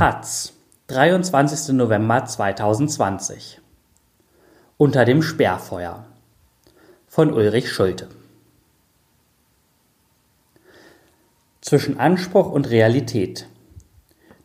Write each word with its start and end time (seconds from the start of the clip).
Taz, 0.00 0.54
23. 0.86 1.74
November 1.74 2.24
2020. 2.24 3.60
Unter 4.78 5.04
dem 5.04 5.20
Sperrfeuer 5.20 6.06
von 7.06 7.34
Ulrich 7.34 7.70
Schulte. 7.70 8.08
Zwischen 11.60 12.00
Anspruch 12.00 12.50
und 12.50 12.70
Realität. 12.70 13.46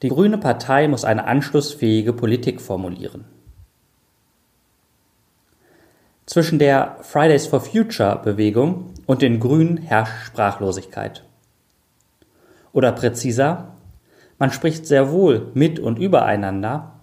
Die 0.01 0.09
Grüne 0.09 0.37
Partei 0.37 0.89
muss 0.89 1.05
eine 1.05 1.23
anschlussfähige 1.23 2.11
Politik 2.11 2.59
formulieren. 2.59 3.23
Zwischen 6.25 6.59
der 6.59 6.97
Fridays 7.01 7.47
for 7.47 7.61
Future 7.61 8.19
Bewegung 8.21 8.93
und 9.05 9.21
den 9.21 9.39
Grünen 9.39 9.77
herrscht 9.77 10.25
Sprachlosigkeit. 10.25 11.23
Oder 12.73 12.91
präziser, 12.91 13.74
man 14.37 14.51
spricht 14.51 14.85
sehr 14.85 15.11
wohl 15.11 15.51
mit 15.53 15.79
und 15.79 15.99
übereinander, 15.99 16.99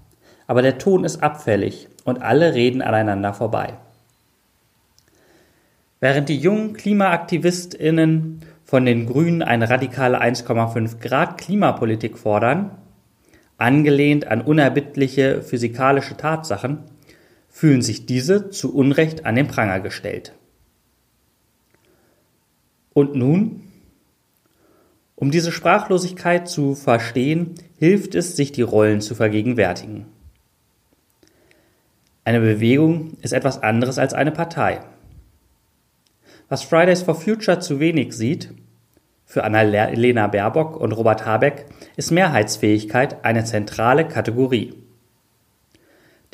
aber 0.46 0.62
der 0.62 0.78
Ton 0.78 1.04
ist 1.04 1.22
abfällig 1.22 1.88
und 2.04 2.22
alle 2.22 2.54
reden 2.54 2.82
aneinander 2.82 3.32
vorbei. 3.32 3.74
Während 6.00 6.28
die 6.28 6.38
jungen 6.38 6.74
KlimaaktivistInnen 6.74 8.40
von 8.64 8.84
den 8.84 9.06
Grünen 9.06 9.42
eine 9.42 9.70
radikale 9.70 10.20
1,5 10.20 10.98
Grad 10.98 11.38
Klimapolitik 11.38 12.18
fordern, 12.18 12.72
angelehnt 13.56 14.26
an 14.26 14.40
unerbittliche 14.40 15.42
physikalische 15.42 16.16
Tatsachen, 16.16 16.78
fühlen 17.48 17.82
sich 17.82 18.06
diese 18.06 18.50
zu 18.50 18.74
Unrecht 18.74 19.24
an 19.26 19.36
den 19.36 19.46
Pranger 19.46 19.80
gestellt. 19.80 20.34
Und 22.94 23.14
nun? 23.14 23.71
Um 25.22 25.30
diese 25.30 25.52
Sprachlosigkeit 25.52 26.48
zu 26.48 26.74
verstehen, 26.74 27.54
hilft 27.78 28.16
es, 28.16 28.34
sich 28.34 28.50
die 28.50 28.62
Rollen 28.62 29.00
zu 29.00 29.14
vergegenwärtigen. 29.14 30.06
Eine 32.24 32.40
Bewegung 32.40 33.12
ist 33.22 33.32
etwas 33.32 33.62
anderes 33.62 34.00
als 34.00 34.14
eine 34.14 34.32
Partei. 34.32 34.80
Was 36.48 36.64
Fridays 36.64 37.02
for 37.02 37.14
Future 37.14 37.60
zu 37.60 37.78
wenig 37.78 38.14
sieht, 38.14 38.52
für 39.24 39.44
Annalena 39.44 40.26
Baerbock 40.26 40.76
und 40.76 40.90
Robert 40.90 41.24
Habeck 41.24 41.66
ist 41.94 42.10
Mehrheitsfähigkeit 42.10 43.24
eine 43.24 43.44
zentrale 43.44 44.08
Kategorie. 44.08 44.74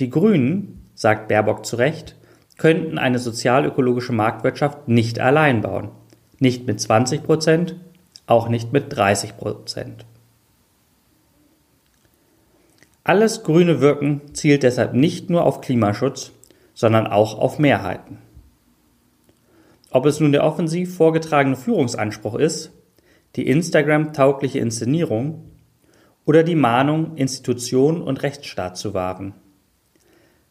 Die 0.00 0.08
Grünen, 0.08 0.88
sagt 0.94 1.28
Baerbock 1.28 1.66
zu 1.66 1.76
Recht, 1.76 2.16
könnten 2.56 2.96
eine 2.96 3.18
sozialökologische 3.18 4.14
Marktwirtschaft 4.14 4.88
nicht 4.88 5.20
allein 5.20 5.60
bauen. 5.60 5.90
Nicht 6.38 6.66
mit 6.66 6.80
20 6.80 7.22
Prozent, 7.22 7.76
auch 8.28 8.48
nicht 8.48 8.72
mit 8.72 8.94
30 8.94 9.36
Prozent. 9.36 10.04
Alles 13.02 13.42
grüne 13.42 13.80
Wirken 13.80 14.34
zielt 14.34 14.62
deshalb 14.62 14.92
nicht 14.92 15.30
nur 15.30 15.44
auf 15.44 15.62
Klimaschutz, 15.62 16.32
sondern 16.74 17.06
auch 17.06 17.38
auf 17.38 17.58
Mehrheiten. 17.58 18.18
Ob 19.90 20.04
es 20.04 20.20
nun 20.20 20.32
der 20.32 20.44
offensiv 20.44 20.94
vorgetragene 20.94 21.56
Führungsanspruch 21.56 22.34
ist, 22.34 22.70
die 23.36 23.48
Instagram-taugliche 23.48 24.58
Inszenierung 24.58 25.44
oder 26.26 26.42
die 26.42 26.54
Mahnung, 26.54 27.16
Institution 27.16 28.02
und 28.02 28.22
Rechtsstaat 28.22 28.76
zu 28.76 28.92
wahren. 28.92 29.32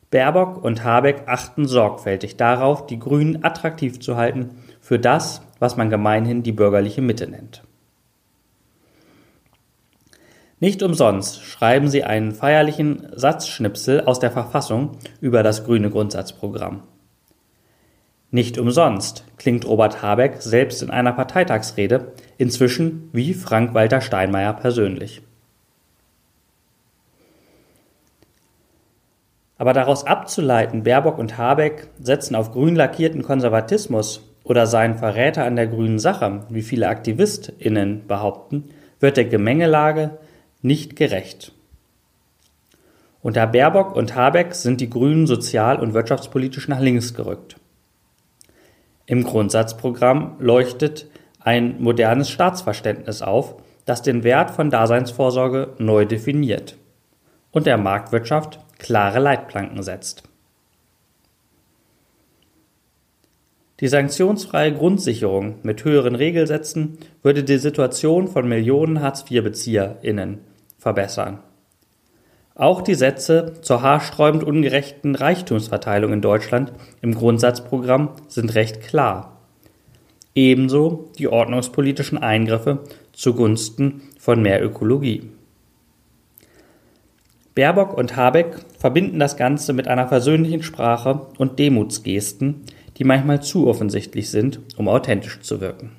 Baerbock 0.09 0.63
und 0.63 0.83
Habeck 0.83 1.27
achten 1.27 1.67
sorgfältig 1.67 2.37
darauf, 2.37 2.87
die 2.87 2.97
Grünen 2.97 3.43
attraktiv 3.43 3.99
zu 3.99 4.15
halten 4.15 4.63
für 4.81 4.97
das, 4.97 5.43
was 5.59 5.77
man 5.77 5.91
gemeinhin 5.91 6.41
die 6.41 6.53
bürgerliche 6.53 7.03
Mitte 7.03 7.27
nennt. 7.27 7.66
Nicht 10.59 10.81
umsonst 10.81 11.43
schreiben 11.43 11.87
sie 11.87 12.03
einen 12.03 12.31
feierlichen 12.31 13.07
Satzschnipsel 13.13 14.01
aus 14.01 14.19
der 14.19 14.31
Verfassung 14.31 14.97
über 15.21 15.43
das 15.43 15.63
grüne 15.65 15.91
Grundsatzprogramm. 15.91 16.83
Nicht 18.31 18.57
umsonst 18.57 19.23
klingt 19.37 19.67
Robert 19.67 20.01
Habeck 20.01 20.41
selbst 20.41 20.81
in 20.81 20.89
einer 20.89 21.13
Parteitagsrede 21.13 22.11
inzwischen 22.37 23.09
wie 23.13 23.33
Frank-Walter 23.33 24.01
Steinmeier 24.01 24.53
persönlich. 24.53 25.21
Aber 29.59 29.73
daraus 29.73 30.05
abzuleiten, 30.05 30.83
Baerbock 30.83 31.19
und 31.19 31.37
Habeck 31.37 31.87
setzen 31.99 32.35
auf 32.35 32.51
grün 32.51 32.75
lackierten 32.75 33.23
Konservatismus 33.23 34.21
oder 34.43 34.67
seien 34.67 34.97
Verräter 34.97 35.45
an 35.45 35.55
der 35.55 35.67
grünen 35.67 35.99
Sache, 35.99 36.45
wie 36.49 36.61
viele 36.61 36.89
AktivistInnen 36.89 38.07
behaupten, 38.07 38.69
wird 38.99 39.17
der 39.17 39.25
Gemengelage 39.25 40.17
nicht 40.61 40.95
gerecht. 40.95 41.51
Unter 43.21 43.47
Baerbock 43.47 43.95
und 43.95 44.15
Habeck 44.15 44.53
sind 44.55 44.79
die 44.79 44.89
Grünen 44.89 45.27
sozial- 45.27 45.79
und 45.79 45.93
wirtschaftspolitisch 45.93 46.67
nach 46.67 46.79
links 46.79 47.13
gerückt. 47.13 47.57
Im 49.05 49.23
Grundsatzprogramm 49.23 50.35
leuchtet 50.39 51.07
ein 51.39 51.81
modernes 51.81 52.29
Staatsverständnis 52.29 53.21
auf, 53.21 53.55
das 53.85 54.01
den 54.01 54.23
Wert 54.23 54.51
von 54.51 54.69
Daseinsvorsorge 54.69 55.75
neu 55.77 56.05
definiert 56.05 56.77
und 57.51 57.65
der 57.65 57.77
Marktwirtschaft 57.77 58.59
klare 58.77 59.19
Leitplanken 59.19 59.81
setzt. 59.81 60.26
Die 63.79 63.87
sanktionsfreie 63.87 64.73
Grundsicherung 64.73 65.55
mit 65.61 65.83
höheren 65.83 66.15
Regelsätzen 66.15 66.97
würde 67.21 67.43
die 67.43 67.57
Situation 67.57 68.27
von 68.27 68.47
Millionen 68.47 69.01
Hartz-IV-BezieherInnen 69.01 70.39
verbessern. 70.79 71.39
Auch 72.55 72.81
die 72.81 72.95
Sätze 72.95 73.53
zur 73.61 73.83
haarsträubend 73.83 74.43
ungerechten 74.43 75.13
Reichtumsverteilung 75.13 76.11
in 76.11 76.21
Deutschland 76.21 76.73
im 77.03 77.13
Grundsatzprogramm 77.13 78.13
sind 78.27 78.55
recht 78.55 78.81
klar. 78.81 79.43
Ebenso 80.33 81.11
die 81.19 81.27
ordnungspolitischen 81.27 82.17
Eingriffe 82.17 82.79
zugunsten 83.13 84.01
von 84.19 84.41
mehr 84.41 84.63
Ökologie. 84.63 85.29
Baerbock 87.53 87.95
und 87.95 88.15
Habeck 88.15 88.55
verbinden 88.79 89.19
das 89.19 89.37
Ganze 89.37 89.73
mit 89.73 89.87
einer 89.87 90.07
versöhnlichen 90.07 90.63
Sprache 90.63 91.27
und 91.37 91.59
Demutsgesten, 91.59 92.63
die 92.97 93.03
manchmal 93.03 93.41
zu 93.41 93.67
offensichtlich 93.67 94.29
sind, 94.29 94.59
um 94.75 94.87
authentisch 94.87 95.39
zu 95.41 95.61
wirken. 95.61 95.91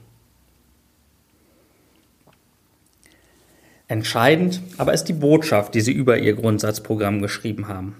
Entscheidend 3.86 4.60
aber 4.76 4.92
ist 4.92 5.04
die 5.04 5.14
Botschaft, 5.14 5.74
die 5.74 5.80
sie 5.80 5.92
über 5.92 6.18
ihr 6.18 6.34
Grundsatzprogramm 6.34 7.22
geschrieben 7.22 7.68
haben. 7.68 7.96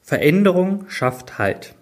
Veränderung 0.00 0.88
schafft 0.88 1.38
Halt. 1.38 1.74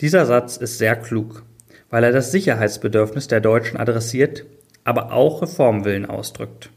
Dieser 0.00 0.26
Satz 0.26 0.56
ist 0.56 0.78
sehr 0.78 0.96
klug, 0.96 1.44
weil 1.90 2.02
er 2.02 2.12
das 2.12 2.32
Sicherheitsbedürfnis 2.32 3.28
der 3.28 3.40
Deutschen 3.40 3.76
adressiert, 3.76 4.46
aber 4.82 5.12
auch 5.12 5.42
Reformwillen 5.42 6.06
ausdrückt. 6.06 6.70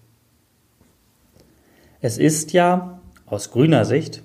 Es 2.02 2.20
ist 2.20 2.54
ja, 2.54 3.02
aus 3.26 3.50
grüner 3.50 3.86
Sicht, 3.86 4.22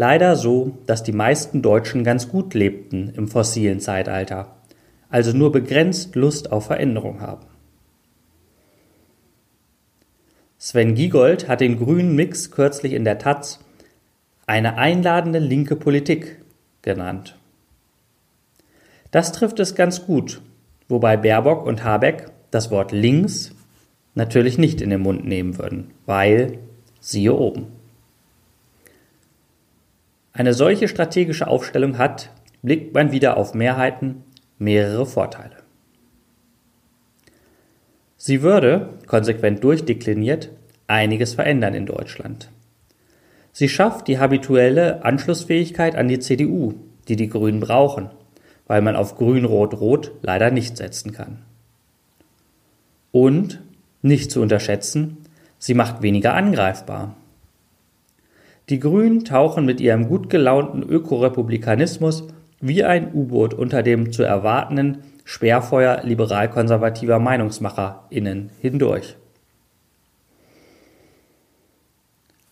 Leider 0.00 0.36
so, 0.36 0.78
dass 0.86 1.02
die 1.02 1.10
meisten 1.10 1.60
Deutschen 1.60 2.04
ganz 2.04 2.28
gut 2.28 2.54
lebten 2.54 3.12
im 3.16 3.26
fossilen 3.26 3.80
Zeitalter, 3.80 4.54
also 5.08 5.36
nur 5.36 5.50
begrenzt 5.50 6.14
Lust 6.14 6.52
auf 6.52 6.66
Veränderung 6.66 7.20
haben. 7.20 7.44
Sven 10.56 10.94
Giegold 10.94 11.48
hat 11.48 11.60
den 11.60 11.80
grünen 11.80 12.14
Mix 12.14 12.52
kürzlich 12.52 12.92
in 12.92 13.02
der 13.02 13.18
Taz 13.18 13.58
eine 14.46 14.78
einladende 14.78 15.40
linke 15.40 15.74
Politik 15.74 16.42
genannt. 16.80 17.36
Das 19.10 19.32
trifft 19.32 19.58
es 19.58 19.74
ganz 19.74 20.06
gut, 20.06 20.42
wobei 20.88 21.16
Baerbock 21.16 21.66
und 21.66 21.82
Habeck 21.82 22.30
das 22.52 22.70
Wort 22.70 22.92
links 22.92 23.50
natürlich 24.14 24.58
nicht 24.58 24.80
in 24.80 24.90
den 24.90 25.00
Mund 25.00 25.24
nehmen 25.24 25.58
würden, 25.58 25.90
weil 26.06 26.58
siehe 27.00 27.34
oben. 27.34 27.77
Eine 30.38 30.54
solche 30.54 30.86
strategische 30.86 31.48
Aufstellung 31.48 31.98
hat, 31.98 32.30
blickt 32.62 32.94
man 32.94 33.10
wieder 33.10 33.36
auf 33.36 33.54
Mehrheiten, 33.54 34.22
mehrere 34.56 35.04
Vorteile. 35.04 35.56
Sie 38.16 38.40
würde, 38.42 38.90
konsequent 39.08 39.64
durchdekliniert, 39.64 40.50
einiges 40.86 41.34
verändern 41.34 41.74
in 41.74 41.86
Deutschland. 41.86 42.52
Sie 43.50 43.68
schafft 43.68 44.06
die 44.06 44.20
habituelle 44.20 45.04
Anschlussfähigkeit 45.04 45.96
an 45.96 46.06
die 46.06 46.20
CDU, 46.20 46.74
die 47.08 47.16
die 47.16 47.28
Grünen 47.28 47.58
brauchen, 47.58 48.08
weil 48.68 48.80
man 48.80 48.94
auf 48.94 49.16
Grün-Rot-Rot 49.16 50.12
leider 50.22 50.52
nicht 50.52 50.76
setzen 50.76 51.10
kann. 51.10 51.42
Und, 53.10 53.60
nicht 54.02 54.30
zu 54.30 54.40
unterschätzen, 54.40 55.16
sie 55.58 55.74
macht 55.74 56.00
weniger 56.02 56.34
angreifbar. 56.34 57.16
Die 58.68 58.80
Grünen 58.80 59.24
tauchen 59.24 59.64
mit 59.64 59.80
ihrem 59.80 60.08
gut 60.08 60.28
gelaunten 60.28 60.82
Ökorepublikanismus 60.82 62.28
wie 62.60 62.84
ein 62.84 63.14
U-Boot 63.14 63.54
unter 63.54 63.82
dem 63.82 64.12
zu 64.12 64.24
erwartenden 64.24 64.98
Sperrfeuer 65.24 66.02
liberal-konservativer 66.02 67.18
MeinungsmacherInnen 67.18 68.50
hindurch. 68.60 69.16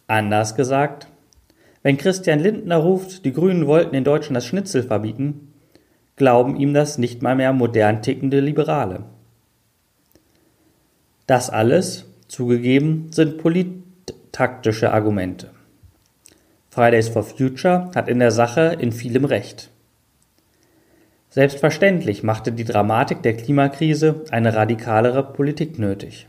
Anders 0.07 0.55
gesagt, 0.55 1.09
wenn 1.83 1.99
Christian 1.99 2.39
Lindner 2.39 2.77
ruft, 2.77 3.25
die 3.25 3.33
Grünen 3.33 3.67
wollten 3.67 3.93
den 3.93 4.05
Deutschen 4.05 4.35
das 4.35 4.47
Schnitzel 4.47 4.83
verbieten, 4.83 5.53
glauben 6.17 6.57
ihm 6.57 6.73
das 6.73 6.97
nicht 6.97 7.23
mal 7.23 7.37
mehr 7.37 7.53
modern 7.53 8.03
tickende 8.03 8.41
Liberale. 8.41 9.05
Das 11.27 11.51
alles, 11.51 12.07
zugegeben, 12.29 13.09
sind 13.11 13.39
polittaktische 13.39 14.93
Argumente. 14.93 15.56
Fridays 16.77 17.09
for 17.09 17.23
Future 17.23 17.91
hat 17.95 18.07
in 18.07 18.19
der 18.19 18.31
Sache 18.31 18.77
in 18.79 18.93
vielem 18.93 19.25
Recht. 19.25 19.71
Selbstverständlich 21.31 22.23
machte 22.23 22.53
die 22.53 22.67
Dramatik 22.67 23.23
der 23.23 23.35
Klimakrise 23.35 24.27
eine 24.31 24.55
radikalere 24.55 25.23
Politik 25.33 25.79
nötig. 25.79 26.27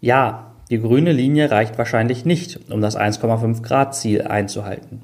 Ja, 0.00 0.54
die 0.70 0.80
grüne 0.80 1.12
Linie 1.12 1.50
reicht 1.50 1.76
wahrscheinlich 1.76 2.24
nicht, 2.24 2.70
um 2.70 2.80
das 2.80 2.96
1,5 2.96 3.60
Grad 3.60 3.94
Ziel 3.94 4.22
einzuhalten. 4.22 5.02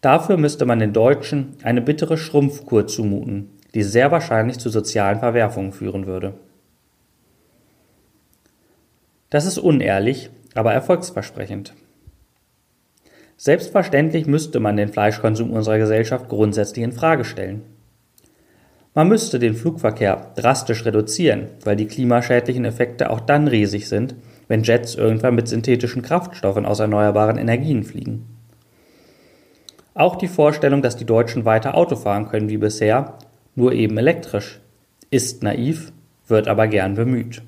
Dafür 0.00 0.36
müsste 0.36 0.66
man 0.66 0.80
den 0.80 0.92
Deutschen 0.92 1.54
eine 1.62 1.80
bittere 1.80 2.18
Schrumpfkur 2.18 2.88
zumuten, 2.88 3.50
die 3.74 3.84
sehr 3.84 4.10
wahrscheinlich 4.10 4.58
zu 4.58 4.68
sozialen 4.68 5.20
Verwerfungen 5.20 5.70
führen 5.70 6.06
würde. 6.06 6.34
Das 9.28 9.46
ist 9.46 9.58
unehrlich, 9.58 10.30
aber 10.54 10.72
erfolgsversprechend. 10.72 11.74
Selbstverständlich 13.36 14.26
müsste 14.26 14.60
man 14.60 14.76
den 14.76 14.90
Fleischkonsum 14.90 15.50
unserer 15.50 15.78
Gesellschaft 15.78 16.28
grundsätzlich 16.28 16.84
in 16.84 16.92
Frage 16.92 17.24
stellen. 17.24 17.62
Man 18.92 19.08
müsste 19.08 19.38
den 19.38 19.54
Flugverkehr 19.54 20.32
drastisch 20.36 20.84
reduzieren, 20.84 21.48
weil 21.64 21.76
die 21.76 21.86
klimaschädlichen 21.86 22.64
Effekte 22.64 23.08
auch 23.10 23.20
dann 23.20 23.48
riesig 23.48 23.88
sind, 23.88 24.14
wenn 24.48 24.64
Jets 24.64 24.96
irgendwann 24.96 25.36
mit 25.36 25.48
synthetischen 25.48 26.02
Kraftstoffen 26.02 26.66
aus 26.66 26.80
erneuerbaren 26.80 27.38
Energien 27.38 27.84
fliegen. 27.84 28.26
Auch 29.94 30.16
die 30.16 30.28
Vorstellung, 30.28 30.82
dass 30.82 30.96
die 30.96 31.04
Deutschen 31.04 31.44
weiter 31.44 31.76
Auto 31.76 31.94
fahren 31.94 32.28
können 32.28 32.48
wie 32.48 32.58
bisher, 32.58 33.14
nur 33.54 33.72
eben 33.72 33.96
elektrisch, 33.96 34.60
ist 35.10 35.42
naiv, 35.42 35.92
wird 36.26 36.48
aber 36.48 36.66
gern 36.66 36.94
bemüht. 36.94 37.42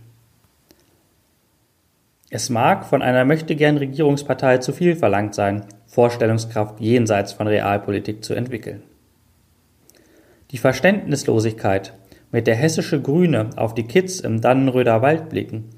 Es 2.35 2.49
mag 2.49 2.87
von 2.87 3.03
einer 3.03 3.27
möchtegern 3.27 3.77
Regierungspartei 3.77 4.57
zu 4.57 4.73
viel 4.73 4.97
verlangt 4.97 5.35
sein, 5.35 5.67
Vorstellungskraft 5.85 6.81
jenseits 6.81 7.35
von 7.35 7.47
Realpolitik 7.47 8.25
zu 8.25 8.33
entwickeln. 8.33 8.83
Die 10.51 10.57
Verständnislosigkeit, 10.57 11.93
mit 12.31 12.47
der 12.47 12.55
hessische 12.55 13.03
Grüne 13.03 13.51
auf 13.57 13.75
die 13.75 13.83
Kids 13.83 14.21
im 14.21 14.41
Dannenröder 14.41 15.03
Wald 15.03 15.29
blicken, 15.29 15.69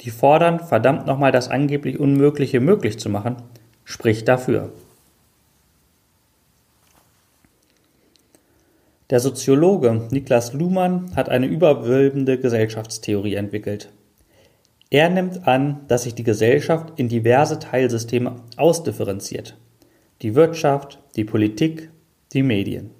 die 0.00 0.10
fordern, 0.10 0.58
verdammt 0.58 1.06
nochmal 1.06 1.30
das 1.30 1.48
angeblich 1.48 2.00
Unmögliche 2.00 2.58
möglich 2.58 2.98
zu 2.98 3.08
machen, 3.08 3.36
spricht 3.84 4.26
dafür. 4.26 4.72
Der 9.10 9.20
Soziologe 9.20 10.08
Niklas 10.10 10.54
Luhmann 10.54 11.14
hat 11.14 11.28
eine 11.28 11.46
überwölbende 11.46 12.36
Gesellschaftstheorie 12.36 13.36
entwickelt. 13.36 13.90
Er 14.90 15.08
nimmt 15.08 15.46
an, 15.46 15.86
dass 15.86 16.02
sich 16.02 16.16
die 16.16 16.24
Gesellschaft 16.24 16.92
in 16.96 17.08
diverse 17.08 17.60
Teilsysteme 17.60 18.42
ausdifferenziert. 18.56 19.56
Die 20.22 20.34
Wirtschaft, 20.34 20.98
die 21.14 21.24
Politik, 21.24 21.90
die 22.32 22.42
Medien. 22.42 22.90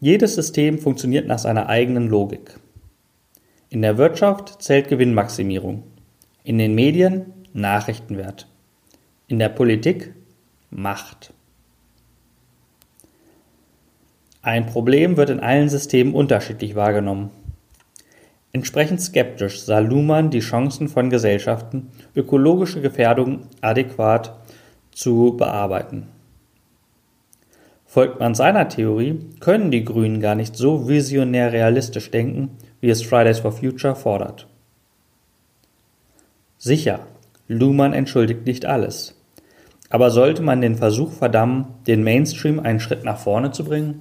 Jedes 0.00 0.34
System 0.34 0.78
funktioniert 0.78 1.26
nach 1.26 1.38
seiner 1.38 1.68
eigenen 1.68 2.08
Logik. 2.08 2.58
In 3.70 3.80
der 3.80 3.96
Wirtschaft 3.96 4.62
zählt 4.62 4.88
Gewinnmaximierung, 4.88 5.82
in 6.44 6.58
den 6.58 6.74
Medien 6.74 7.32
Nachrichtenwert, 7.54 8.46
in 9.28 9.38
der 9.38 9.48
Politik 9.48 10.12
Macht. 10.70 11.32
Ein 14.42 14.66
Problem 14.66 15.16
wird 15.16 15.30
in 15.30 15.40
allen 15.40 15.70
Systemen 15.70 16.14
unterschiedlich 16.14 16.74
wahrgenommen. 16.74 17.30
Entsprechend 18.54 19.00
skeptisch 19.00 19.62
sah 19.62 19.80
Luhmann 19.80 20.30
die 20.30 20.38
Chancen 20.38 20.86
von 20.86 21.10
Gesellschaften, 21.10 21.90
ökologische 22.14 22.80
Gefährdungen 22.80 23.48
adäquat 23.60 24.32
zu 24.92 25.34
bearbeiten. 25.36 26.06
Folgt 27.84 28.20
man 28.20 28.36
seiner 28.36 28.68
Theorie, 28.68 29.18
können 29.40 29.72
die 29.72 29.84
Grünen 29.84 30.20
gar 30.20 30.36
nicht 30.36 30.54
so 30.54 30.86
visionär 30.86 31.52
realistisch 31.52 32.12
denken, 32.12 32.50
wie 32.80 32.90
es 32.90 33.02
Fridays 33.02 33.40
for 33.40 33.50
Future 33.50 33.96
fordert. 33.96 34.46
Sicher, 36.56 37.00
Luhmann 37.48 37.92
entschuldigt 37.92 38.46
nicht 38.46 38.66
alles. 38.66 39.20
Aber 39.90 40.12
sollte 40.12 40.42
man 40.42 40.60
den 40.60 40.76
Versuch 40.76 41.10
verdammen, 41.10 41.66
den 41.88 42.04
Mainstream 42.04 42.60
einen 42.60 42.78
Schritt 42.78 43.04
nach 43.04 43.18
vorne 43.18 43.50
zu 43.50 43.64
bringen? 43.64 44.00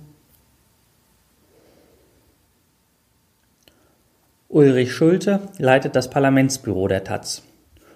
Ulrich 4.54 4.94
Schulte 4.94 5.40
leitet 5.58 5.96
das 5.96 6.12
Parlamentsbüro 6.12 6.88
der 6.88 7.04
taz. 7.04 7.42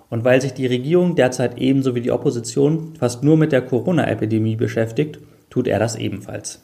Und 0.09 0.24
weil 0.24 0.42
sich 0.42 0.56
die 0.56 0.65
Regierung 0.65 1.15
derzeit 1.15 1.59
ebenso 1.59 1.94
wie 1.94 2.01
die 2.01 2.09
Opposition 2.09 2.95
fast 2.98 3.24
nur 3.24 3.38
mit 3.38 3.51
der 3.51 3.62
Corona-Epidemie 3.62 4.56
beschäftigt, 4.56 5.19
tut 5.51 5.68
er 5.68 5.77
das 5.77 5.95
ebenfalls. 5.95 6.63